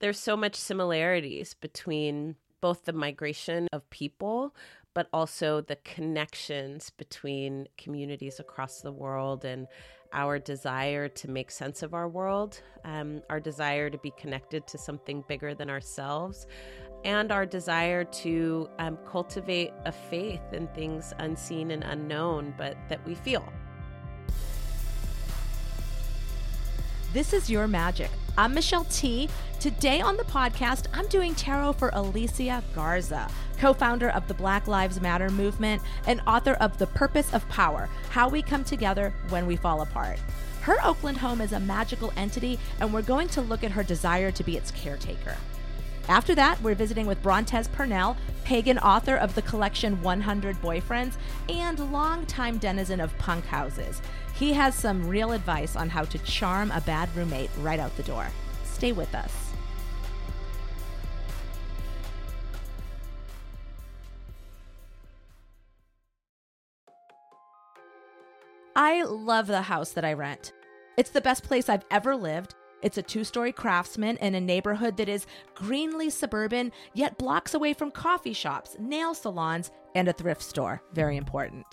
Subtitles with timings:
[0.00, 4.54] there's so much similarities between both the migration of people
[4.94, 9.68] but also the connections between communities across the world and
[10.12, 14.76] our desire to make sense of our world, um, our desire to be connected to
[14.76, 16.48] something bigger than ourselves,
[17.04, 23.04] and our desire to um, cultivate a faith in things unseen and unknown, but that
[23.06, 23.52] we feel.
[27.12, 28.10] This is Your Magic.
[28.38, 29.28] I'm Michelle Tea.
[29.58, 33.28] Today on the podcast, I'm doing tarot for Alicia Garza,
[33.58, 37.88] co founder of the Black Lives Matter movement and author of The Purpose of Power
[38.10, 40.20] How We Come Together When We Fall Apart.
[40.60, 44.30] Her Oakland home is a magical entity, and we're going to look at her desire
[44.30, 45.34] to be its caretaker.
[46.08, 51.14] After that, we're visiting with Brontez Purnell, pagan author of the collection 100 Boyfriends
[51.48, 54.00] and longtime denizen of punk houses.
[54.38, 58.02] He has some real advice on how to charm a bad roommate right out the
[58.04, 58.26] door.
[58.64, 59.32] Stay with us.
[68.76, 70.52] I love the house that I rent.
[70.96, 74.96] It's the best place I've ever lived it's a two story craftsman in a neighborhood
[74.98, 80.42] that is greenly suburban, yet blocks away from coffee shops, nail salons, and a thrift
[80.42, 80.80] store.
[80.92, 81.66] Very important.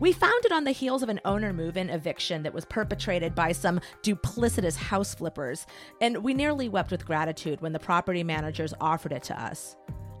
[0.00, 3.34] We found it on the heels of an owner move in eviction that was perpetrated
[3.34, 5.66] by some duplicitous house flippers,
[6.00, 9.76] and we nearly wept with gratitude when the property managers offered it to us.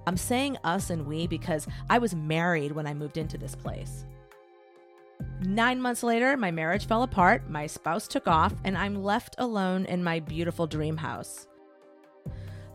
[0.06, 4.04] I'm saying us and we because I was married when I moved into this place.
[5.40, 9.86] Nine months later, my marriage fell apart, my spouse took off, and I'm left alone
[9.86, 11.46] in my beautiful dream house.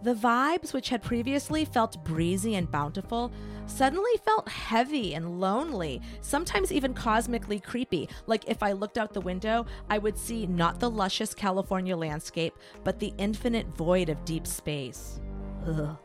[0.02, 3.32] The vibes, which had previously felt breezy and bountiful,
[3.66, 8.08] suddenly felt heavy and lonely, sometimes even cosmically creepy.
[8.26, 12.56] Like if I looked out the window, I would see not the luscious California landscape,
[12.86, 15.20] but the infinite void of deep space.
[15.68, 15.98] Ugh.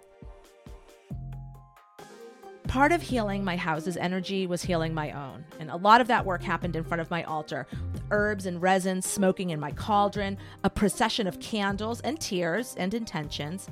[2.67, 6.27] Part of healing my house's energy was healing my own, and a lot of that
[6.27, 10.39] work happened in front of my altar, with herbs and resins smoking in my cauldron,
[10.65, 13.69] a procession of candles and tears and intentions.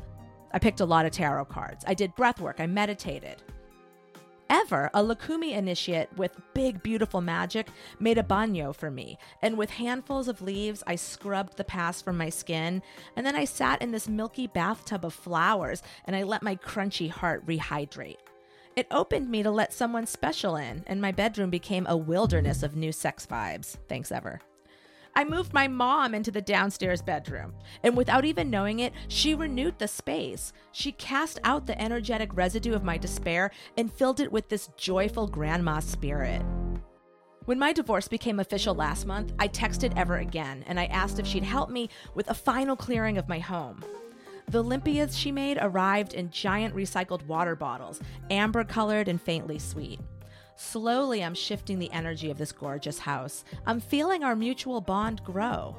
[0.52, 1.84] I picked a lot of tarot cards.
[1.86, 2.60] I did breath work.
[2.60, 3.42] I meditated.
[4.52, 7.68] Ever, a Lucumí initiate with big, beautiful magic
[7.98, 12.18] made a baño for me, and with handfuls of leaves, I scrubbed the past from
[12.18, 12.82] my skin,
[13.16, 17.08] and then I sat in this milky bathtub of flowers and I let my crunchy
[17.08, 18.18] heart rehydrate.
[18.76, 22.76] It opened me to let someone special in, and my bedroom became a wilderness of
[22.76, 23.78] new sex vibes.
[23.88, 24.42] Thanks, Ever.
[25.14, 29.78] I moved my mom into the downstairs bedroom, and without even knowing it, she renewed
[29.78, 30.52] the space.
[30.72, 35.26] She cast out the energetic residue of my despair and filled it with this joyful
[35.26, 36.42] grandma spirit.
[37.44, 41.26] When my divorce became official last month, I texted Ever again and I asked if
[41.26, 43.82] she'd help me with a final clearing of my home.
[44.48, 48.00] The limpias she made arrived in giant recycled water bottles,
[48.30, 50.00] amber colored and faintly sweet.
[50.56, 53.44] Slowly, I'm shifting the energy of this gorgeous house.
[53.66, 55.76] I'm feeling our mutual bond grow.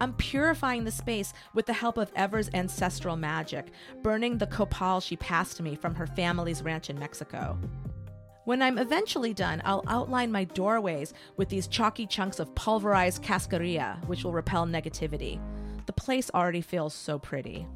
[0.00, 3.68] I'm purifying the space with the help of Ever's ancestral magic,
[4.02, 7.58] burning the copal she passed me from her family's ranch in Mexico.
[8.44, 14.04] When I'm eventually done, I'll outline my doorways with these chalky chunks of pulverized cascarilla,
[14.06, 15.40] which will repel negativity.
[15.86, 17.66] The place already feels so pretty.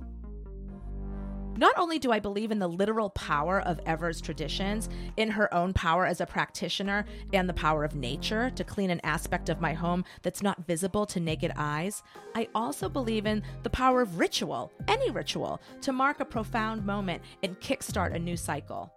[1.61, 4.89] Not only do I believe in the literal power of Ever's traditions,
[5.19, 7.05] in her own power as a practitioner,
[7.35, 11.05] and the power of nature to clean an aspect of my home that's not visible
[11.05, 12.03] to naked eyes,
[12.35, 17.21] I also believe in the power of ritual, any ritual, to mark a profound moment
[17.43, 18.91] and kickstart a new cycle.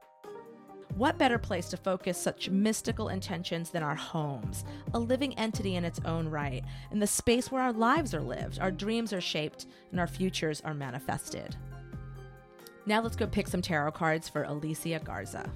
[0.95, 4.63] What better place to focus such mystical intentions than our homes,
[4.94, 6.63] a living entity in its own right,
[6.94, 10.62] in the space where our lives are lived, our dreams are shaped, and our futures
[10.62, 11.57] are manifested?
[12.86, 15.50] Now let's go pick some tarot cards for Alicia Garza.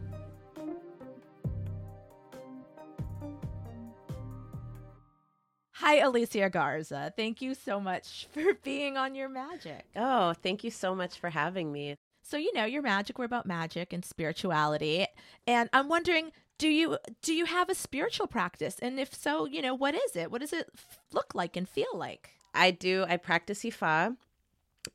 [5.74, 7.14] Hi, Alicia Garza.
[7.16, 9.86] Thank you so much for being on Your Magic.
[9.96, 11.96] Oh, thank you so much for having me.
[12.24, 15.06] So, you know, Your Magic, we're about magic and spirituality.
[15.46, 18.80] And I'm wondering, do you do you have a spiritual practice?
[18.82, 20.32] And if so, you know, what is it?
[20.32, 20.70] What does it
[21.14, 22.32] look like and feel like?
[22.54, 23.06] I do.
[23.08, 24.18] I practice Ifa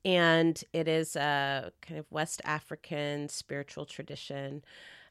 [0.05, 4.65] and it is a kind of West African spiritual tradition.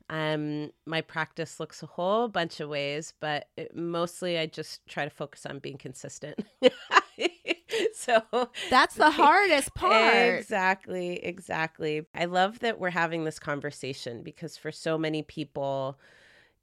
[0.10, 5.06] Um, my practice looks a whole bunch of ways, but it, mostly I just try
[5.06, 6.46] to focus on being consistent.
[7.94, 8.22] so
[8.70, 10.38] that's the hardest part.
[10.38, 12.06] Exactly, exactly.
[12.14, 15.98] I love that we're having this conversation because for so many people,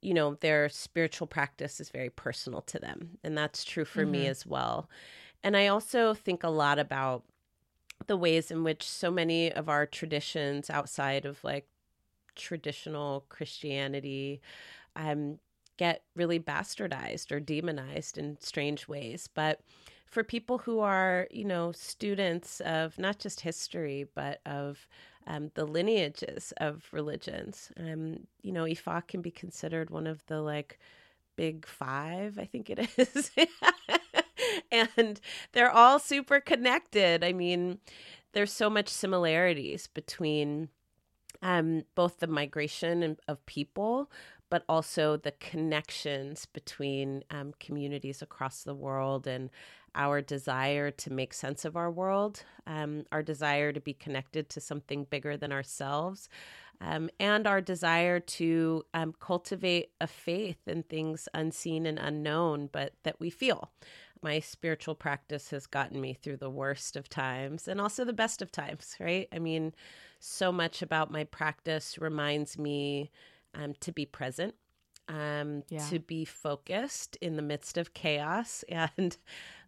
[0.01, 4.11] you know, their spiritual practice is very personal to them, and that's true for mm-hmm.
[4.11, 4.89] me as well.
[5.43, 7.23] And I also think a lot about
[8.07, 11.67] the ways in which so many of our traditions outside of like
[12.35, 14.41] traditional Christianity
[14.95, 15.39] um,
[15.77, 19.29] get really bastardized or demonized in strange ways.
[19.33, 19.61] But
[20.05, 24.87] for people who are, you know, students of not just history, but of
[25.27, 30.41] um, the lineages of religions, um, you know, Ifa can be considered one of the
[30.41, 30.79] like
[31.35, 33.31] big five, I think it is.
[34.71, 35.19] and
[35.51, 37.23] they're all super connected.
[37.23, 37.79] I mean,
[38.33, 40.69] there's so much similarities between
[41.41, 44.11] um, both the migration of people,
[44.49, 49.49] but also the connections between um, communities across the world and
[49.95, 54.61] our desire to make sense of our world, um, our desire to be connected to
[54.61, 56.29] something bigger than ourselves,
[56.81, 62.93] um, and our desire to um, cultivate a faith in things unseen and unknown, but
[63.03, 63.71] that we feel.
[64.21, 68.41] My spiritual practice has gotten me through the worst of times and also the best
[68.41, 69.27] of times, right?
[69.31, 69.73] I mean,
[70.19, 73.11] so much about my practice reminds me
[73.53, 74.55] um, to be present,
[75.07, 75.85] um, yeah.
[75.89, 78.63] to be focused in the midst of chaos.
[78.97, 79.17] And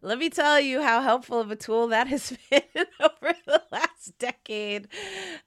[0.02, 4.18] let me tell you how helpful of a tool that has been over the last
[4.20, 4.88] decade.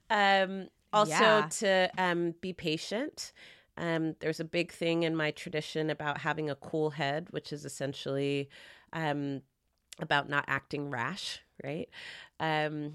[0.09, 1.47] Um, also, yeah.
[1.51, 3.33] to um, be patient.
[3.77, 7.65] Um, there's a big thing in my tradition about having a cool head, which is
[7.65, 8.49] essentially
[8.95, 9.41] um,
[9.99, 11.89] about not acting rash, right?
[12.39, 12.93] Um,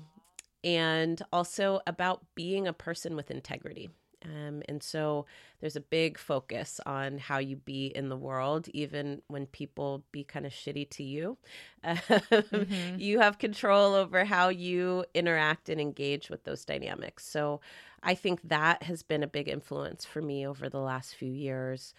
[0.65, 3.91] and also about being a person with integrity.
[4.23, 5.25] Um, and so
[5.61, 10.25] there's a big focus on how you be in the world, even when people be
[10.25, 11.39] kind of shitty to you.
[11.85, 12.99] mm-hmm.
[12.99, 17.25] You have control over how you interact and engage with those dynamics.
[17.25, 17.63] So
[18.03, 21.95] I think that has been a big influence for me over the last few years.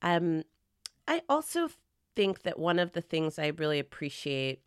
[0.00, 0.44] Um,
[1.08, 1.68] I also
[2.16, 4.60] think that one of the things I really appreciate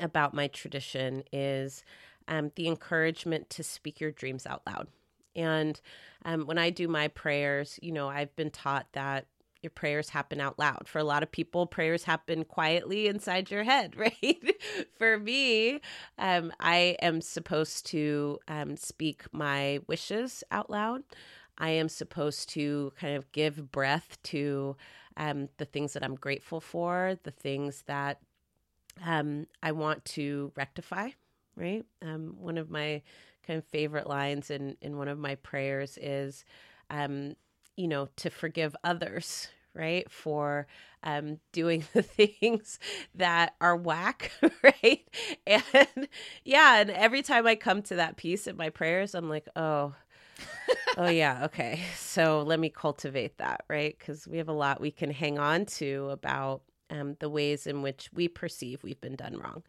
[0.00, 1.84] about my tradition is
[2.28, 4.88] um, the encouragement to speak your dreams out loud.
[5.36, 5.80] And
[6.24, 9.26] um, when I do my prayers, you know, I've been taught that
[9.62, 10.86] your prayers happen out loud.
[10.86, 14.56] For a lot of people, prayers happen quietly inside your head, right?
[14.98, 15.80] For me,
[16.18, 21.02] um, I am supposed to um, speak my wishes out loud.
[21.56, 24.76] I am supposed to kind of give breath to
[25.16, 28.20] um, the things that I'm grateful for, the things that
[29.04, 31.10] um, I want to rectify
[31.56, 31.84] right?
[32.02, 33.00] Um, one of my
[33.46, 36.44] kind of favorite lines in in one of my prayers is,
[36.90, 37.36] um,
[37.76, 40.66] you know, to forgive others, right, for
[41.04, 42.80] um, doing the things
[43.14, 44.32] that are whack,
[44.64, 45.08] right?
[45.46, 46.08] And
[46.44, 49.94] yeah, and every time I come to that piece in my prayers, I'm like, oh.
[50.96, 54.90] oh yeah okay so let me cultivate that right because we have a lot we
[54.90, 59.38] can hang on to about um, the ways in which we perceive we've been done
[59.38, 59.62] wrong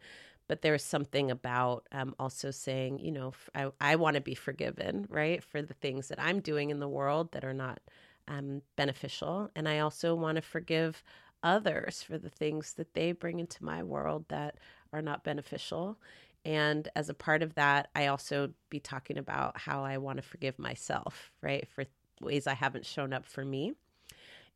[0.48, 5.06] but there's something about um, also saying, you know, I, I want to be forgiven,
[5.10, 7.80] right, for the things that I'm doing in the world that are not
[8.28, 9.50] um, beneficial.
[9.56, 11.02] And I also want to forgive
[11.42, 14.56] others for the things that they bring into my world that
[14.92, 15.98] are not beneficial.
[16.46, 20.22] And as a part of that, I also be talking about how I want to
[20.22, 21.84] forgive myself, right, for
[22.20, 23.72] ways I haven't shown up for me.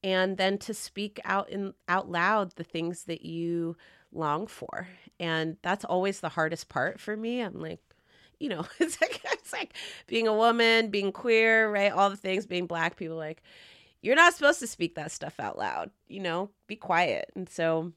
[0.05, 3.77] And then to speak out in out loud the things that you
[4.13, 4.87] long for.
[5.19, 7.41] And that's always the hardest part for me.
[7.41, 7.81] I'm like,
[8.39, 9.75] you know, it's like it's like
[10.07, 11.91] being a woman, being queer, right?
[11.91, 13.43] All the things, being black, people like,
[14.01, 17.33] you're not supposed to speak that stuff out loud, you know, be quiet.
[17.35, 17.93] And so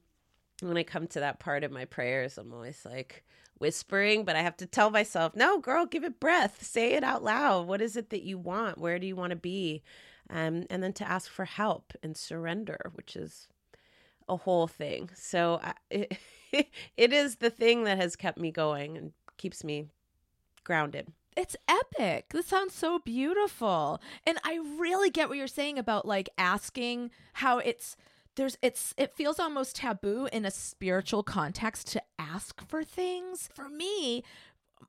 [0.62, 3.24] when I come to that part of my prayers, I'm always like
[3.58, 6.64] whispering, but I have to tell myself, no, girl, give it breath.
[6.64, 7.68] Say it out loud.
[7.68, 8.78] What is it that you want?
[8.78, 9.84] Where do you want to be?
[10.30, 13.48] Um, and then to ask for help and surrender, which is
[14.28, 15.10] a whole thing.
[15.16, 16.18] So I, it,
[16.98, 19.88] it is the thing that has kept me going and keeps me
[20.64, 21.12] grounded.
[21.36, 22.30] It's epic.
[22.30, 24.00] This sounds so beautiful.
[24.26, 27.98] And I really get what you're saying about like asking how it's
[28.36, 33.50] there's it's it feels almost taboo in a spiritual context to ask for things.
[33.54, 34.24] For me,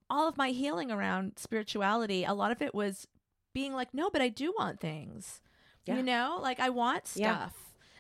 [0.09, 3.07] all of my healing around spirituality, a lot of it was
[3.53, 5.41] being like, no, but I do want things.
[5.87, 5.97] Yeah.
[5.97, 7.21] You know, like I want stuff.
[7.21, 7.49] Yeah.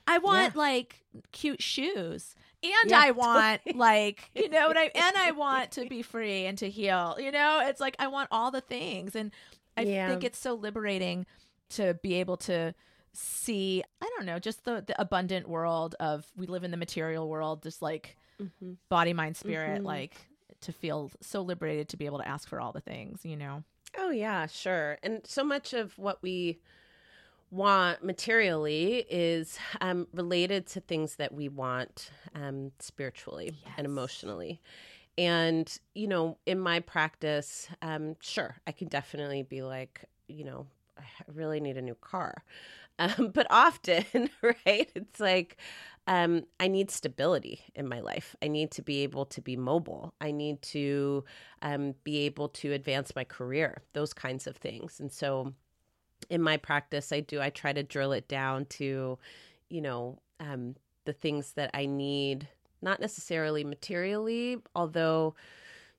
[0.07, 0.61] I want yeah.
[0.61, 2.35] like cute shoes.
[2.63, 3.79] And yeah, I want totally.
[3.79, 7.17] like, you know what I and I want to be free and to heal.
[7.19, 9.31] You know, it's like I want all the things and
[9.77, 10.09] I yeah.
[10.09, 11.27] think it's so liberating
[11.71, 12.75] to be able to
[13.15, 17.29] see, I don't know, just the the abundant world of we live in the material
[17.29, 18.73] world just like mm-hmm.
[18.89, 19.87] body mind spirit mm-hmm.
[19.87, 20.17] like
[20.61, 23.63] to feel so liberated to be able to ask for all the things, you know.
[23.97, 24.99] Oh yeah, sure.
[25.03, 26.59] And so much of what we
[27.51, 33.75] want materially is um, related to things that we want um, spiritually yes.
[33.77, 34.61] and emotionally.
[35.17, 40.67] And, you know, in my practice, um, sure, I can definitely be like, you know,
[40.99, 42.43] I really need a new car.
[42.99, 44.05] Um, but often,
[44.43, 45.57] right, it's like,
[46.07, 48.37] um, I need stability in my life.
[48.43, 50.15] I need to be able to be mobile.
[50.21, 51.25] I need to
[51.63, 55.01] um, be able to advance my career, those kinds of things.
[55.01, 55.55] And so,
[56.31, 59.19] in my practice, I do, I try to drill it down to,
[59.71, 62.49] you know, um, the things that I need,
[62.83, 65.35] not necessarily materially, although,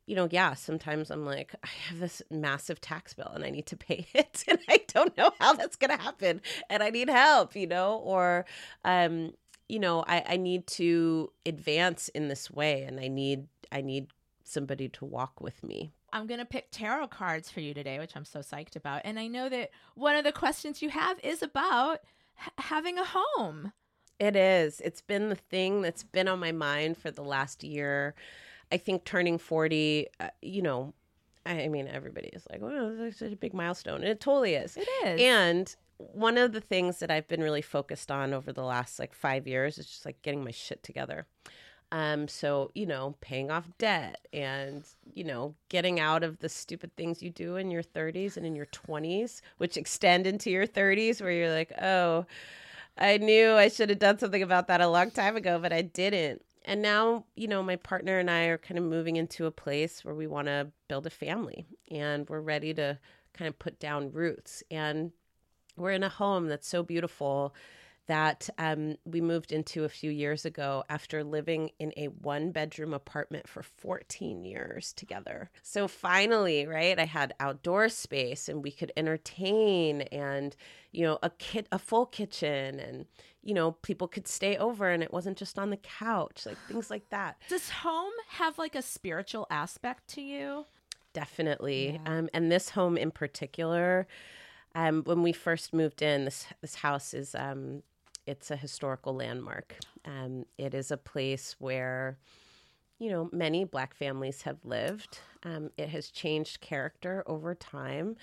[0.06, 3.66] you know, yeah, sometimes I'm like, I have this massive tax bill and I need
[3.68, 7.10] to pay it and I don't know how that's going to happen and I need
[7.10, 8.46] help, you know, or,
[8.84, 9.34] um,
[9.68, 14.08] you know, I, I need to advance in this way and I need, I need
[14.44, 15.92] somebody to walk with me.
[16.14, 19.02] I'm going to pick tarot cards for you today, which I'm so psyched about.
[19.04, 22.00] And I know that one of the questions you have is about
[22.42, 23.74] h- having a home.
[24.18, 24.80] It is.
[24.80, 28.16] It's been the thing that's been on my mind for the last year.
[28.72, 30.94] I think turning 40, uh, you know,
[31.46, 34.02] I mean, everybody is like, well, such a big milestone.
[34.02, 34.78] And it totally is.
[34.78, 35.22] It is.
[35.22, 39.14] And one of the things that I've been really focused on over the last like
[39.14, 41.28] five years is just like getting my shit together.
[41.92, 46.96] Um, so, you know, paying off debt and, you know, getting out of the stupid
[46.96, 51.22] things you do in your 30s and in your 20s, which extend into your 30s,
[51.22, 52.26] where you're like, oh,
[52.98, 55.84] I knew I should have done something about that a long time ago, but I
[55.84, 56.44] didn't.
[56.66, 60.04] And now, you know, my partner and I are kind of moving into a place
[60.04, 63.00] where we want to build a family and we're ready to
[63.34, 64.64] kind of put down roots.
[64.72, 65.12] And
[65.78, 67.54] we're in a home that's so beautiful
[68.08, 72.94] that um, we moved into a few years ago after living in a one bedroom
[72.94, 75.50] apartment for 14 years together.
[75.64, 80.56] So finally, right, I had outdoor space and we could entertain and,
[80.92, 83.06] you know, a kit, a full kitchen and,
[83.42, 86.90] you know, people could stay over and it wasn't just on the couch, like things
[86.90, 87.38] like that.
[87.50, 90.66] Does home have like a spiritual aspect to you?
[91.14, 92.00] Definitely.
[92.06, 92.18] Yeah.
[92.18, 94.08] Um, and this home in particular,
[94.76, 97.82] um, when we first moved in, this this house is um,
[98.28, 99.78] it's a historical landmark.
[100.06, 102.18] Um, it is a place where,
[103.00, 105.20] you know, many Black families have lived.
[105.44, 108.16] Um, it has changed character over time.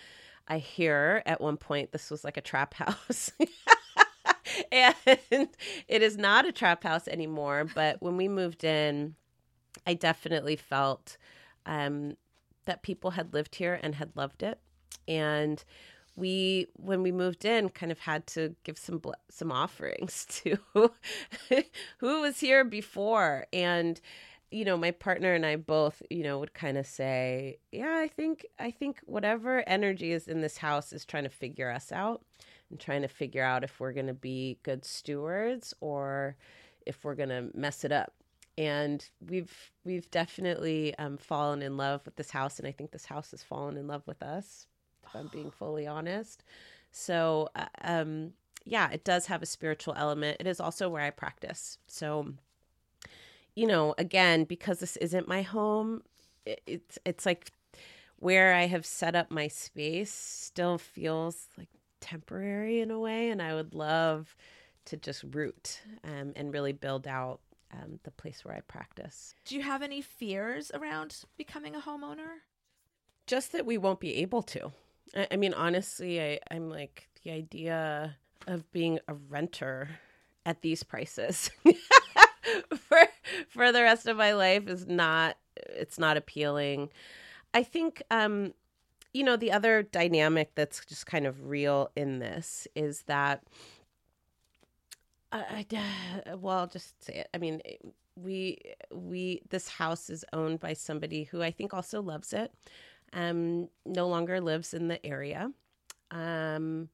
[0.48, 3.32] I hear at one point this was like a trap house.
[4.72, 4.94] and
[5.88, 7.66] it is not a trap house anymore.
[7.74, 9.14] But when we moved in,
[9.86, 11.16] I definitely felt
[11.66, 12.16] um,
[12.64, 14.58] that people had lived here and had loved it.
[15.08, 15.62] And
[16.16, 19.00] we when we moved in kind of had to give some
[19.30, 20.58] some offerings to
[21.98, 23.46] who was here before.
[23.52, 24.00] And
[24.50, 28.08] you know my partner and I both you know would kind of say yeah I
[28.08, 32.22] think I think whatever energy is in this house is trying to figure us out
[32.70, 36.36] and trying to figure out if we're going to be good stewards or
[36.84, 38.12] if we're going to mess it up.
[38.58, 43.06] And we've we've definitely um, fallen in love with this house and i think this
[43.06, 44.66] house has fallen in love with us
[45.12, 46.42] if I'm being fully honest.
[46.90, 48.32] So, uh, um,
[48.64, 50.38] yeah, it does have a spiritual element.
[50.40, 51.78] It is also where I practice.
[51.86, 52.34] So,
[53.54, 56.02] you know, again, because this isn't my home,
[56.46, 57.50] it, it's it's like
[58.16, 61.68] where I have set up my space still feels like
[62.00, 64.36] temporary in a way, and I would love
[64.84, 67.40] to just root um, and really build out
[67.72, 69.34] um, the place where I practice.
[69.44, 72.40] Do you have any fears around becoming a homeowner?
[73.26, 74.72] Just that we won't be able to.
[75.14, 78.16] I, I mean, honestly, I, I'm like the idea
[78.46, 79.88] of being a renter
[80.44, 81.50] at these prices
[82.76, 82.98] for
[83.48, 86.88] for the rest of my life is not it's not appealing.
[87.54, 88.54] I think um
[89.12, 93.44] you know the other dynamic that's just kind of real in this is that
[95.30, 97.28] I, I well I'll just say it.
[97.32, 97.62] I mean
[98.16, 98.58] we
[98.92, 102.52] we this house is owned by somebody who I think also loves it
[103.12, 105.50] um, no longer lives in the area.
[106.10, 106.88] Um,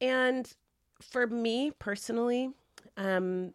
[0.00, 0.52] and
[1.00, 2.50] for me personally,
[2.96, 3.54] um,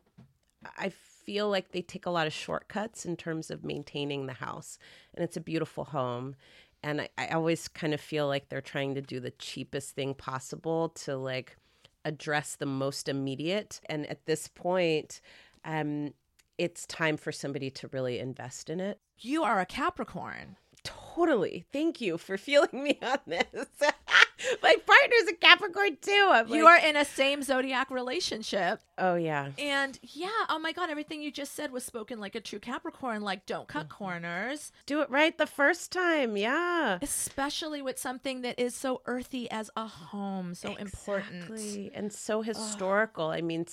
[0.78, 4.80] I feel like they take a lot of shortcuts in terms of maintaining the house.
[5.14, 6.36] And it's a beautiful home.
[6.84, 10.14] And I, I always kind of feel like they're trying to do the cheapest thing
[10.14, 11.58] possible to like
[12.06, 13.82] address the most immediate.
[13.88, 15.22] And at this point,
[15.66, 16.14] um,
[16.58, 19.00] it's time for somebody to really invest in it.
[19.20, 20.56] You are a Capricorn.
[21.18, 21.66] Totally.
[21.74, 23.46] Thank you for feeling me on this.
[24.62, 26.30] My partner's a Capricorn too.
[26.32, 28.82] I'm you like, are in a same zodiac relationship.
[29.00, 29.50] Oh yeah.
[29.58, 33.24] And yeah, oh my god, everything you just said was spoken like a true Capricorn.
[33.24, 33.98] Like, don't cut mm-hmm.
[33.98, 34.72] corners.
[34.86, 36.38] Do it right the first time.
[36.38, 37.00] Yeah.
[37.02, 40.92] Especially with something that is so earthy as a home, so exactly.
[41.26, 43.30] important and so historical.
[43.30, 43.66] I mean,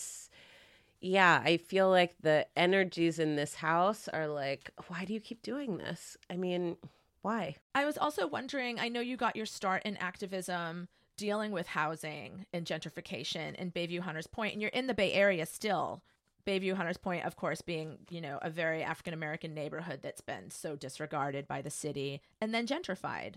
[1.03, 5.43] yeah, I feel like the energies in this house are like, why do you keep
[5.43, 6.17] doing this?
[6.31, 6.77] I mean,
[7.25, 7.57] why?
[7.75, 12.45] I was also wondering, I know you got your start in activism dealing with housing
[12.53, 16.03] and gentrification in Bayview Hunters Point, and you're in the Bay Area still.
[16.47, 20.51] Bayview Hunters Point, of course, being, you know, a very African American neighborhood that's been
[20.51, 23.37] so disregarded by the city and then gentrified.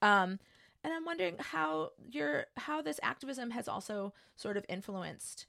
[0.00, 0.38] Um,
[0.82, 5.44] and I'm wondering how your how this activism has also sort of influenced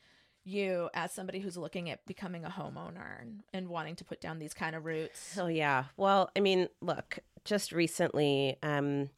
[0.48, 4.40] you as somebody who's looking at becoming a homeowner and, and wanting to put down
[4.40, 5.38] these kind of roots.
[5.40, 5.86] Oh yeah.
[5.98, 9.10] Well, I mean, look, just recently, um,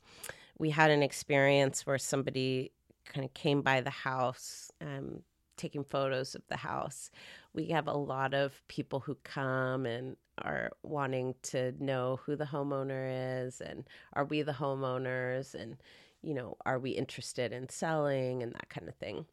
[0.57, 2.71] we had an experience where somebody
[3.05, 5.24] kind of came by the house, um,
[5.57, 7.12] taking photos of the house.
[7.53, 12.45] We have a lot of people who come and are wanting to know who the
[12.45, 15.77] homeowner is and are we the homeowners and
[16.21, 19.25] you know are we interested in selling and that kind of thing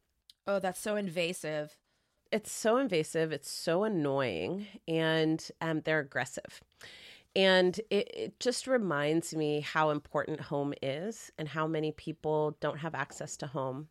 [0.46, 1.76] oh that's so invasive
[2.32, 6.60] it's so invasive it's so annoying and um, they're aggressive
[7.34, 12.78] and it, it just reminds me how important home is and how many people don't
[12.78, 13.88] have access to home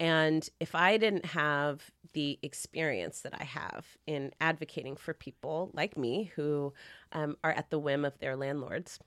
[0.00, 5.96] and if I didn't have the experience that I have in advocating for people like
[5.96, 6.72] me who
[7.12, 8.98] um, are at the whim of their landlords,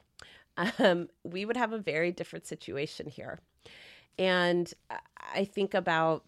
[0.79, 3.39] um, we would have a very different situation here.
[4.17, 4.73] And
[5.33, 6.23] I think about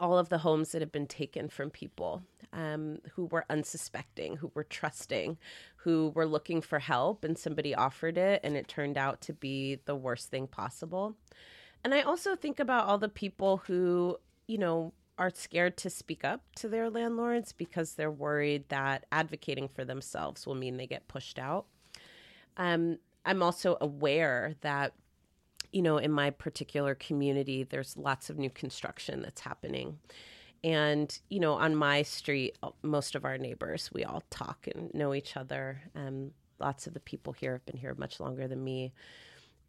[0.00, 2.22] all of the homes that have been taken from people
[2.52, 5.36] um, who were unsuspecting, who were trusting,
[5.76, 9.80] who were looking for help, and somebody offered it, and it turned out to be
[9.84, 11.16] the worst thing possible.
[11.82, 16.24] And I also think about all the people who, you know, are scared to speak
[16.24, 21.06] up to their landlords because they're worried that advocating for themselves will mean they get
[21.06, 21.66] pushed out.
[22.56, 24.92] Um, I'm also aware that,
[25.74, 29.98] you know, in my particular community, there's lots of new construction that's happening.
[30.62, 35.14] And, you know, on my street, most of our neighbors, we all talk and know
[35.14, 35.82] each other.
[35.96, 38.92] Um, lots of the people here have been here much longer than me.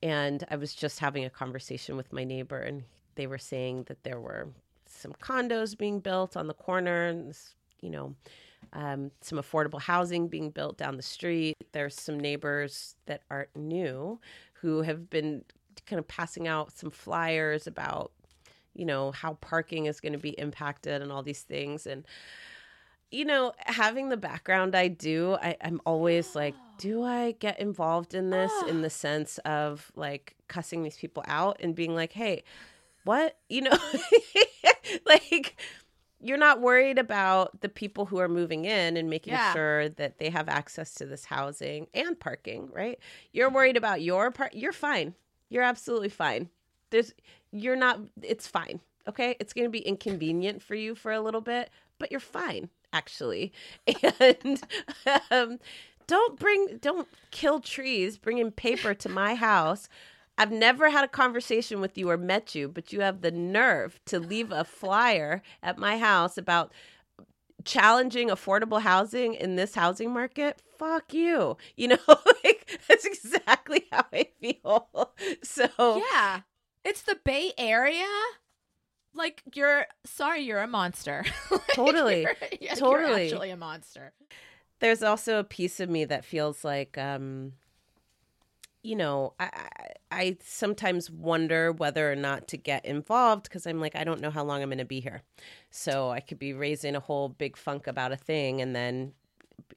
[0.03, 2.83] And I was just having a conversation with my neighbor, and
[3.15, 4.49] they were saying that there were
[4.85, 7.35] some condos being built on the corner, and
[7.81, 8.13] you know,
[8.73, 11.55] um, some affordable housing being built down the street.
[11.71, 14.19] There's some neighbors that aren't new
[14.53, 15.43] who have been
[15.85, 18.11] kind of passing out some flyers about,
[18.73, 21.87] you know, how parking is going to be impacted and all these things.
[21.87, 22.05] And
[23.11, 28.13] you know, having the background I do, I, am always like, do I get involved
[28.13, 28.89] in this in the ah.
[28.89, 32.43] sense of like cussing these people out and being like, hey,
[33.03, 33.37] what?
[33.49, 33.77] You know,
[35.05, 35.55] like
[36.19, 39.53] you're not worried about the people who are moving in and making yeah.
[39.53, 42.99] sure that they have access to this housing and parking, right?
[43.31, 44.55] You're worried about your part.
[44.55, 45.13] You're fine.
[45.55, 46.49] You're absolutely fine.
[46.89, 47.13] There's,
[47.53, 48.81] you're not, it's fine.
[49.07, 49.37] Okay.
[49.39, 53.53] It's going to be inconvenient for you for a little bit, but you're fine actually.
[54.19, 54.61] And
[55.31, 55.59] um,
[56.07, 59.87] don't bring, don't kill trees bringing paper to my house.
[60.37, 63.97] I've never had a conversation with you or met you, but you have the nerve
[64.07, 66.73] to leave a flyer at my house about
[67.65, 70.61] challenging affordable housing in this housing market.
[70.77, 71.57] Fuck you.
[71.77, 71.97] You know,
[72.89, 74.89] that's exactly how I feel.
[75.43, 75.67] So,
[76.11, 76.41] yeah.
[76.83, 78.05] It's the Bay Area.
[79.13, 81.23] Like you're sorry you're a monster.
[81.73, 82.23] Totally.
[82.23, 83.27] you're, yeah, totally.
[83.27, 84.13] you're actually a monster.
[84.79, 87.53] There's also a piece of me that feels like um
[88.83, 89.49] you know i
[90.11, 94.29] i sometimes wonder whether or not to get involved because i'm like i don't know
[94.29, 95.21] how long i'm going to be here.
[95.71, 99.13] So i could be raising a whole big funk about a thing and then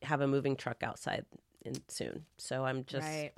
[0.03, 1.25] have a moving truck outside
[1.69, 2.25] in soon.
[2.37, 3.33] So i'm just right.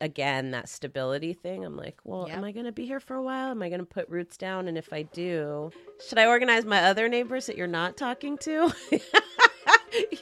[0.00, 1.64] again that stability thing.
[1.64, 2.38] I'm like well yep.
[2.38, 3.50] am i going to be here for a while?
[3.50, 4.68] Am i going to put roots down?
[4.68, 5.70] And if i do
[6.06, 8.72] should i organize my other neighbors that you're not talking to?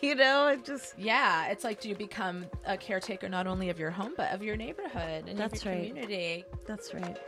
[0.00, 3.80] You know it just yeah it's like do you become a caretaker not only of
[3.80, 5.88] your home but of your neighborhood and that's your right.
[5.88, 6.44] community?
[6.66, 7.18] That's right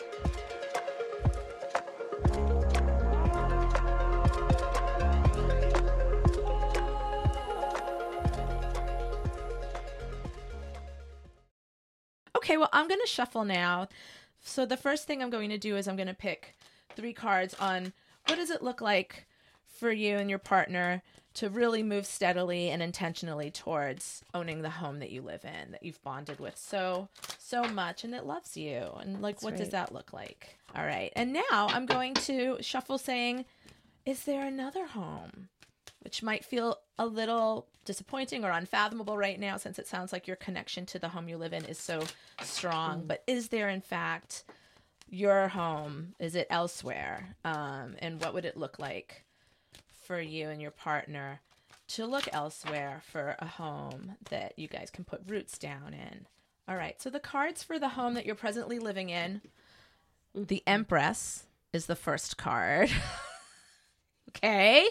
[12.48, 13.88] Okay, well, I'm going to shuffle now.
[14.42, 16.56] So the first thing I'm going to do is I'm going to pick
[16.96, 17.92] three cards on
[18.26, 19.26] what does it look like
[19.66, 21.02] for you and your partner
[21.34, 25.82] to really move steadily and intentionally towards owning the home that you live in that
[25.82, 29.58] you've bonded with so so much and that loves you and like That's what right.
[29.58, 33.44] does that look like all right and now i'm going to shuffle saying
[34.04, 35.48] is there another home
[36.08, 40.36] which might feel a little disappointing or unfathomable right now since it sounds like your
[40.36, 42.02] connection to the home you live in is so
[42.40, 43.02] strong.
[43.02, 43.08] Mm.
[43.08, 44.44] But is there, in fact,
[45.10, 46.14] your home?
[46.18, 47.36] Is it elsewhere?
[47.44, 49.26] Um, and what would it look like
[50.06, 51.42] for you and your partner
[51.88, 56.26] to look elsewhere for a home that you guys can put roots down in.
[56.66, 59.42] All right, so the cards for the home that you're presently living in
[60.34, 61.44] the Empress
[61.74, 62.90] is the first card.
[64.30, 64.88] okay.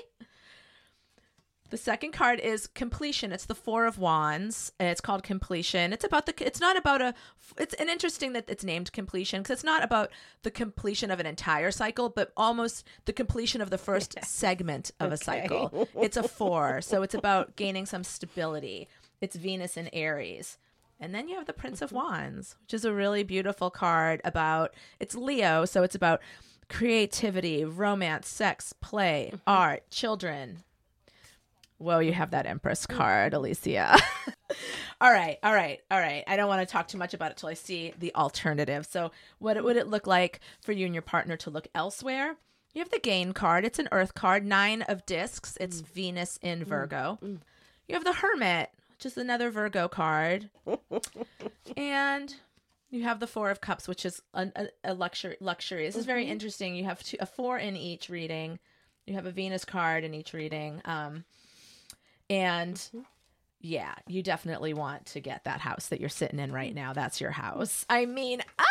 [1.69, 3.31] The second card is completion.
[3.31, 4.71] It's the Four of Wands.
[4.79, 5.91] It's called completion.
[5.91, 6.33] It's about the.
[6.45, 7.13] It's not about a.
[7.57, 10.11] It's an interesting that it's named completion because it's not about
[10.43, 15.11] the completion of an entire cycle, but almost the completion of the first segment of
[15.11, 15.87] a cycle.
[16.01, 18.87] It's a four, so it's about gaining some stability.
[19.19, 20.57] It's Venus and Aries.
[20.99, 24.73] And then you have the Prince of Wands, which is a really beautiful card about
[24.99, 26.21] it's Leo, so it's about
[26.69, 29.41] creativity, romance, sex, play, mm-hmm.
[29.45, 30.63] art, children.
[31.79, 32.95] Well, you have that Empress mm.
[32.95, 33.97] card, Alicia.
[35.01, 36.23] all right, all right, all right.
[36.27, 38.87] I don't want to talk too much about it till I see the alternative.
[38.89, 42.35] So, what would it look like for you and your partner to look elsewhere?
[42.73, 43.65] You have the Gain card.
[43.65, 45.57] It's an Earth card, nine of discs.
[45.59, 45.87] It's mm.
[45.87, 47.19] Venus in mm, Virgo.
[47.21, 50.49] You have the Hermit, which is another Virgo card.
[51.77, 52.35] and
[52.89, 55.37] you have the Four of Cups, which is a, a, a luxury.
[55.39, 55.85] Luxury.
[55.85, 56.31] This is very mm-hmm.
[56.31, 56.75] interesting.
[56.75, 58.59] You have two, a four in each reading.
[59.05, 60.81] You have a Venus card in each reading.
[60.85, 61.23] Um,
[62.29, 62.99] and mm-hmm.
[63.61, 66.75] yeah, you definitely want to get that house that you're sitting in right mm.
[66.75, 66.93] now.
[66.93, 67.85] That's your house.
[67.89, 68.63] I mean, ah,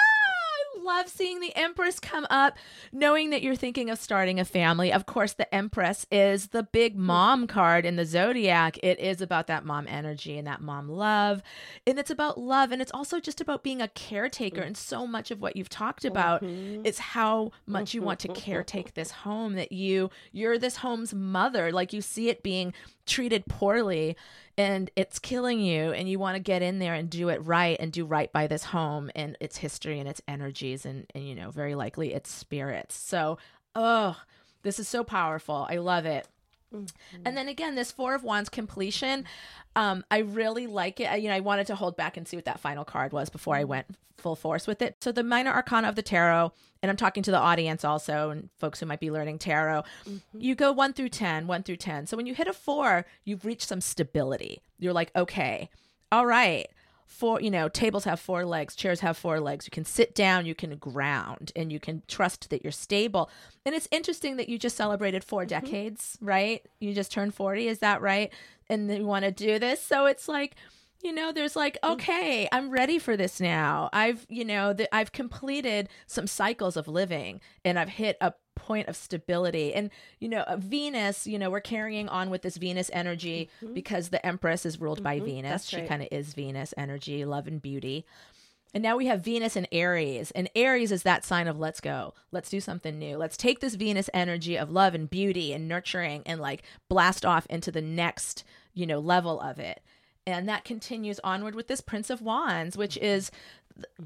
[0.76, 2.56] I love seeing the Empress come up,
[2.92, 4.92] knowing that you're thinking of starting a family.
[4.92, 7.00] Of course, the Empress is the big mm.
[7.00, 8.78] mom card in the zodiac.
[8.82, 11.42] It is about that mom energy and that mom love.
[11.86, 12.72] And it's about love.
[12.72, 14.62] And it's also just about being a caretaker.
[14.62, 14.66] Mm.
[14.68, 16.84] And so much of what you've talked about mm-hmm.
[16.84, 21.72] is how much you want to caretake this home that you you're this home's mother.
[21.72, 22.72] Like you see it being
[23.06, 24.16] treated poorly
[24.58, 27.76] and it's killing you and you want to get in there and do it right
[27.80, 31.34] and do right by this home and its history and its energies and, and you
[31.34, 32.94] know very likely its spirits.
[32.94, 33.38] So
[33.74, 34.16] oh
[34.62, 35.66] this is so powerful.
[35.70, 36.26] I love it
[37.24, 39.24] and then again this four of wands completion
[39.76, 41.04] um i really like it.
[41.04, 43.30] I, you know i wanted to hold back and see what that final card was
[43.30, 44.96] before i went full force with it.
[45.00, 46.52] So the minor arcana of the tarot
[46.82, 49.84] and i'm talking to the audience also and folks who might be learning tarot
[50.32, 53.44] you go 1 through ten, one through 10 so when you hit a 4 you've
[53.44, 54.60] reached some stability.
[54.78, 55.68] You're like okay
[56.10, 56.66] all right
[57.06, 59.66] four you know tables have four legs chairs have four legs.
[59.66, 63.30] You can sit down you can ground and you can trust that you're stable.
[63.64, 65.48] And it's interesting that you just celebrated 4 mm-hmm.
[65.48, 66.62] decades right?
[66.80, 68.32] You just turned 40 is that right?
[68.68, 69.82] And you want to do this.
[69.82, 70.56] So it's like
[71.02, 71.92] you know there's like mm.
[71.92, 73.90] okay i'm ready for this now.
[73.92, 78.88] I've you know that i've completed some cycles of living and i've hit a point
[78.88, 82.90] of stability and you know uh, venus you know we're carrying on with this venus
[82.92, 85.88] energy because the empress is ruled by venus that's she right.
[85.88, 88.04] kind of is venus energy love and beauty
[88.76, 90.32] and now we have Venus and Aries.
[90.32, 92.12] And Aries is that sign of let's go.
[92.30, 93.16] Let's do something new.
[93.16, 97.46] Let's take this Venus energy of love and beauty and nurturing and like blast off
[97.46, 99.80] into the next, you know, level of it.
[100.26, 103.04] And that continues onward with this Prince of Wands, which mm-hmm.
[103.04, 103.30] is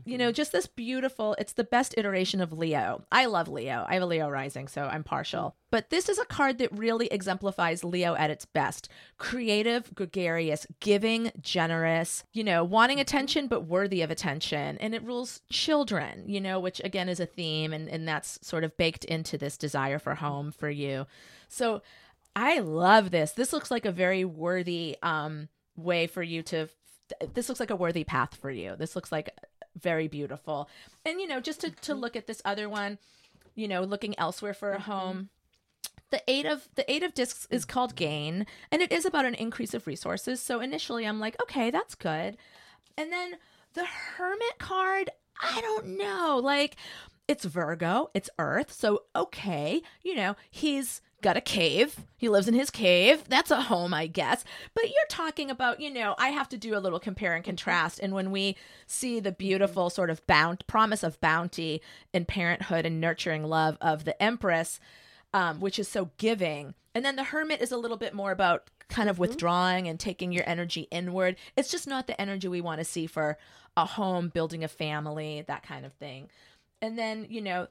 [0.04, 0.34] you know, mm-hmm.
[0.34, 3.04] just this beautiful, it's the best iteration of Leo.
[3.12, 3.84] I love Leo.
[3.88, 5.40] I have a Leo rising, so I'm partial.
[5.40, 5.56] Mm-hmm.
[5.70, 11.30] But this is a card that really exemplifies Leo at its best creative, gregarious, giving,
[11.40, 14.78] generous, you know, wanting attention, but worthy of attention.
[14.78, 18.64] And it rules children, you know, which again is a theme, and, and that's sort
[18.64, 21.06] of baked into this desire for home for you.
[21.48, 21.82] So
[22.34, 23.32] I love this.
[23.32, 25.48] This looks like a very worthy um,
[25.82, 26.68] way for you to.
[27.34, 28.76] This looks like a worthy path for you.
[28.76, 29.30] This looks like
[29.78, 30.68] very beautiful.
[31.04, 32.00] And you know, just to, to mm-hmm.
[32.00, 32.98] look at this other one,
[33.54, 34.90] you know, looking elsewhere for a mm-hmm.
[34.90, 35.28] home.
[36.10, 39.34] The eight of the eight of discs is called gain, and it is about an
[39.34, 40.40] increase of resources.
[40.40, 42.36] So initially, I'm like, okay, that's good.
[42.96, 43.36] And then
[43.74, 46.76] the hermit card, I don't know, like
[47.28, 52.04] it's Virgo, it's Earth, so okay, you know, he's got a cave.
[52.16, 53.24] He lives in his cave.
[53.28, 54.44] That's a home, I guess.
[54.74, 58.00] But you're talking about, you know, I have to do a little compare and contrast.
[58.00, 58.56] And when we
[58.86, 61.80] see the beautiful sort of bound promise of bounty
[62.12, 64.80] and parenthood and nurturing love of the Empress,
[65.32, 68.68] um, which is so giving, and then the Hermit is a little bit more about
[68.88, 71.36] kind of withdrawing and taking your energy inward.
[71.56, 73.38] It's just not the energy we want to see for
[73.76, 76.28] a home, building a family, that kind of thing.
[76.82, 77.68] And then, you know,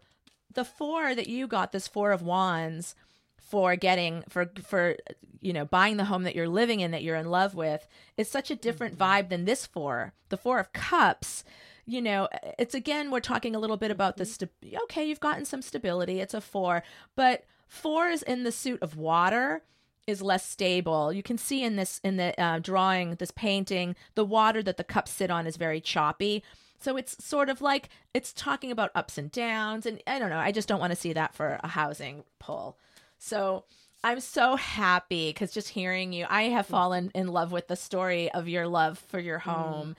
[0.54, 2.96] the four that you got, this four of wands
[3.39, 4.95] for getting for for
[5.41, 8.30] you know buying the home that you're living in that you're in love with is
[8.30, 10.13] such a different vibe than this four.
[10.30, 11.43] The four of cups
[11.86, 12.28] you know
[12.60, 14.47] it's again we're talking a little bit about the sta-
[14.84, 16.84] okay you've gotten some stability it's a four
[17.15, 19.63] but four is in the suit of water
[20.10, 21.13] is less stable.
[21.13, 24.84] You can see in this in the uh, drawing this painting the water that the
[24.84, 26.43] cups sit on is very choppy.
[26.80, 30.39] So it's sort of like it's talking about ups and downs and i don't know
[30.39, 32.78] i just don't want to see that for a housing pull
[33.19, 33.65] so
[34.03, 38.32] I'm so happy because just hearing you, I have fallen in love with the story
[38.32, 39.95] of your love for your home, mm.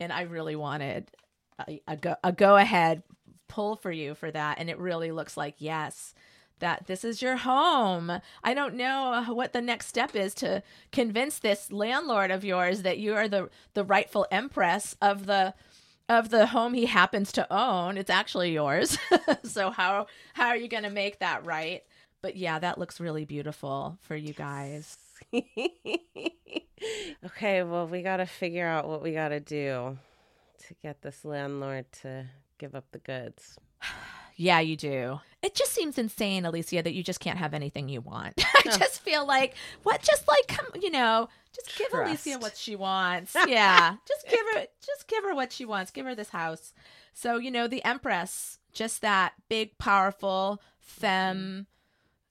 [0.00, 1.10] and I really wanted
[1.66, 3.02] a, a go a go ahead
[3.48, 6.14] pull for you for that, and it really looks like yes
[6.60, 8.20] that this is your home.
[8.42, 12.98] I don't know what the next step is to convince this landlord of yours that
[12.98, 15.54] you are the the rightful empress of the
[16.08, 17.96] of the home he happens to own.
[17.96, 18.98] It's actually yours.
[19.44, 21.82] so how how are you going to make that right?
[22.24, 24.96] But yeah, that looks really beautiful for you guys.
[27.26, 29.98] okay, well, we got to figure out what we got to do
[30.66, 32.24] to get this landlord to
[32.56, 33.58] give up the goods.
[34.36, 35.20] Yeah, you do.
[35.42, 38.34] It just seems insane, Alicia, that you just can't have anything you want.
[38.44, 40.02] I just feel like, what?
[40.02, 43.36] Just like, come, you know, just give Alicia what she wants.
[43.46, 45.92] Yeah, just give her, just give her what she wants.
[45.92, 46.72] Give her this house.
[47.12, 51.68] So you know, the Empress, just that big, powerful femme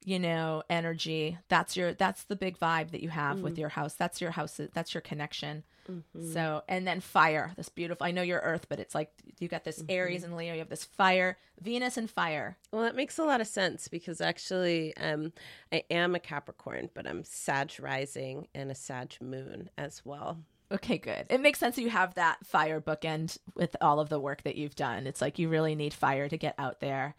[0.06, 3.42] you know energy that's your that's the big vibe that you have mm.
[3.42, 6.32] with your house that's your house that's your connection mm-hmm.
[6.32, 9.63] so and then fire this beautiful i know you're earth but it's like you got
[9.63, 9.92] this mm-hmm.
[9.92, 13.42] aries and leo you have this fire venus and fire well that makes a lot
[13.42, 15.32] of sense because actually um
[15.72, 20.39] i am a capricorn but i'm sag rising and a sag moon as well
[20.72, 21.28] Okay, good.
[21.30, 24.56] It makes sense that you have that fire bookend with all of the work that
[24.56, 25.06] you've done.
[25.06, 27.13] It's like you really need fire to get out there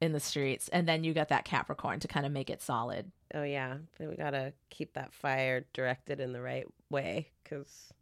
[0.00, 3.10] in the streets and then you got that capricorn to kind of make it solid.
[3.34, 3.76] Oh yeah.
[3.98, 7.92] We gotta keep that fire directed in the right way because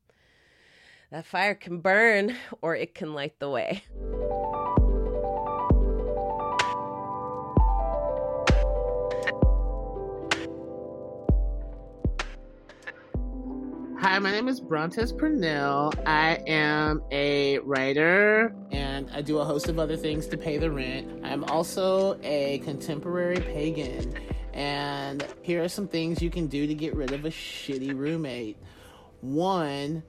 [1.10, 3.82] that fire can burn or it can light the way
[14.08, 15.92] Hi, my name is Brontez Purnell.
[16.06, 20.70] I am a writer and I do a host of other things to pay the
[20.70, 21.26] rent.
[21.26, 24.14] I'm also a contemporary pagan.
[24.54, 28.56] And here are some things you can do to get rid of a shitty roommate.
[29.20, 30.02] One,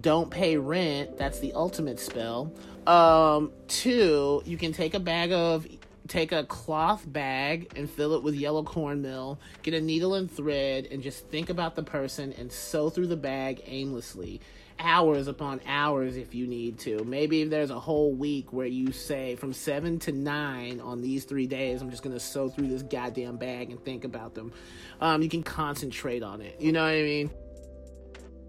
[0.00, 1.16] don't pay rent.
[1.16, 2.52] That's the ultimate spell.
[2.88, 5.64] Um, two, you can take a bag of
[6.08, 10.86] take a cloth bag and fill it with yellow cornmeal, get a needle and thread,
[10.90, 14.40] and just think about the person and sew through the bag aimlessly.
[14.78, 17.04] Hours upon hours if you need to.
[17.04, 21.24] Maybe if there's a whole week where you say from 7 to 9 on these
[21.24, 24.52] three days, I'm just to sew through this goddamn bag and think about them.
[25.00, 26.60] Um, you can concentrate on it.
[26.60, 27.30] You know what I mean?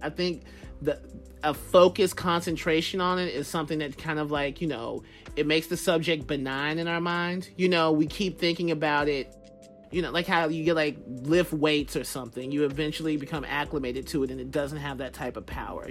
[0.01, 0.43] I think
[0.81, 0.99] the
[1.43, 5.03] a focused concentration on it is something that kind of like you know
[5.35, 7.49] it makes the subject benign in our mind.
[7.55, 9.33] You know we keep thinking about it
[9.91, 12.51] you know like how you get like lift weights or something.
[12.51, 15.89] You eventually become acclimated to it and it doesn't have that type of power.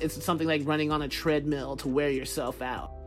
[0.00, 2.97] It's something like running on a treadmill to wear yourself out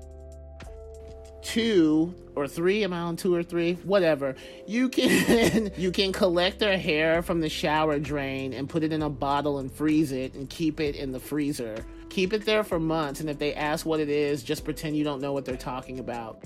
[1.52, 3.74] two or three am i on two or three?
[3.84, 4.36] Whatever.
[4.66, 9.02] You can you can collect their hair from the shower drain and put it in
[9.02, 11.86] a bottle and freeze it and keep it in the freezer.
[12.10, 15.04] Keep it there for months and if they ask what it is just pretend you
[15.04, 16.42] don't know what they're talking about.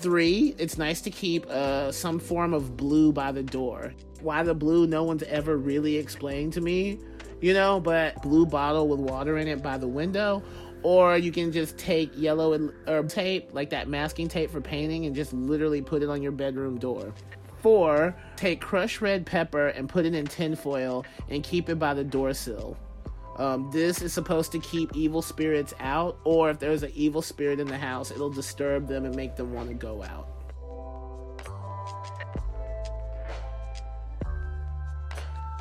[0.00, 3.94] Three it's nice to keep uh, some form of blue by the door.
[4.20, 4.88] Why the blue?
[4.88, 6.98] No one's ever really explained to me
[7.40, 10.42] you know but blue bottle with water in it by the window
[10.84, 15.06] or you can just take yellow and herb tape, like that masking tape for painting,
[15.06, 17.12] and just literally put it on your bedroom door.
[17.60, 22.04] Four, take crushed red pepper and put it in tinfoil and keep it by the
[22.04, 22.76] door sill.
[23.38, 27.58] Um, this is supposed to keep evil spirits out, or if there's an evil spirit
[27.58, 30.28] in the house, it'll disturb them and make them want to go out.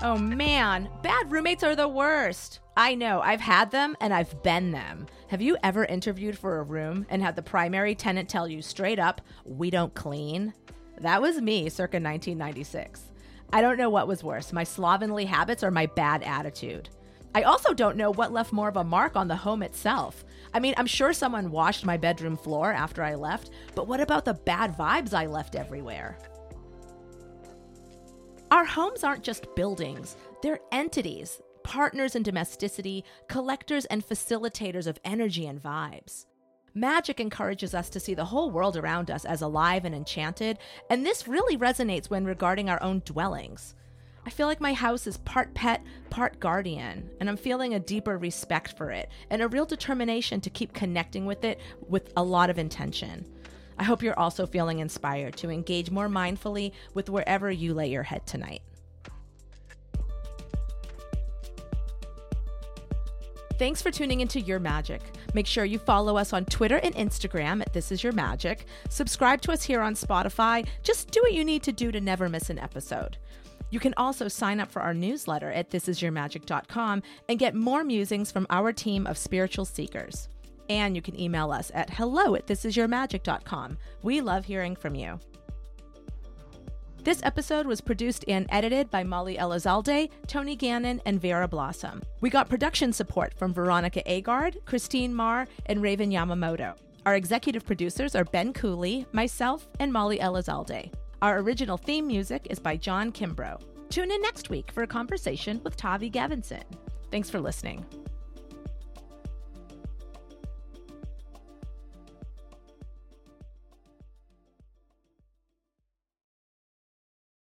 [0.01, 2.59] Oh man, bad roommates are the worst.
[2.75, 5.05] I know, I've had them and I've been them.
[5.27, 8.97] Have you ever interviewed for a room and had the primary tenant tell you straight
[8.97, 10.55] up, we don't clean?
[10.99, 13.11] That was me circa 1996.
[13.51, 16.89] I don't know what was worse, my slovenly habits or my bad attitude.
[17.35, 20.25] I also don't know what left more of a mark on the home itself.
[20.51, 24.25] I mean, I'm sure someone washed my bedroom floor after I left, but what about
[24.25, 26.17] the bad vibes I left everywhere?
[28.49, 35.45] Our homes aren't just buildings, they're entities partners in domesticity, collectors and facilitators of energy
[35.45, 36.25] and vibes.
[36.75, 40.57] Magic encourages us to see the whole world around us as alive and enchanted,
[40.89, 43.75] and this really resonates when regarding our own dwellings.
[44.25, 48.17] I feel like my house is part pet, part guardian, and I'm feeling a deeper
[48.17, 52.49] respect for it and a real determination to keep connecting with it with a lot
[52.49, 53.25] of intention.
[53.77, 58.03] I hope you're also feeling inspired to engage more mindfully with wherever you lay your
[58.03, 58.61] head tonight.
[63.59, 65.01] Thanks for tuning into Your Magic.
[65.33, 68.65] Make sure you follow us on Twitter and Instagram at This Is Your Magic.
[68.89, 70.65] Subscribe to us here on Spotify.
[70.81, 73.17] Just do what you need to do to never miss an episode.
[73.69, 78.47] You can also sign up for our newsletter at thisisyourmagic.com and get more musings from
[78.49, 80.29] our team of spiritual seekers.
[80.69, 83.77] And you can email us at hello at thisisyourmagic.com.
[84.01, 85.19] We love hearing from you.
[87.03, 92.01] This episode was produced and edited by Molly Elizalde, Tony Gannon, and Vera Blossom.
[92.21, 96.75] We got production support from Veronica Agard, Christine Marr, and Raven Yamamoto.
[97.05, 100.93] Our executive producers are Ben Cooley, myself, and Molly Elizalde.
[101.21, 103.59] Our original theme music is by John Kimbrough.
[103.89, 106.63] Tune in next week for a conversation with Tavi Gevinson.
[107.11, 107.85] Thanks for listening.